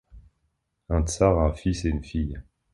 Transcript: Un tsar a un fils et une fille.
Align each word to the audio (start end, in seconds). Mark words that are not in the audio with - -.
Un 0.89 1.03
tsar 1.03 1.37
a 1.39 1.45
un 1.45 1.53
fils 1.53 1.85
et 1.85 1.89
une 1.89 2.03
fille. 2.03 2.41